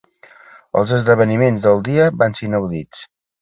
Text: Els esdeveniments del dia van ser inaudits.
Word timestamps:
Els 0.79 0.93
esdeveniments 0.97 1.67
del 1.67 1.85
dia 1.91 2.09
van 2.23 2.35
ser 2.41 2.49
inaudits. 2.49 3.07